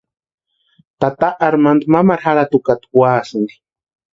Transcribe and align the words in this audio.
Tata 1.03 1.29
Armandu 1.49 1.85
mamaru 1.97 2.23
jarhati 2.25 2.53
úkata 2.61 2.85
úasïni. 2.99 3.51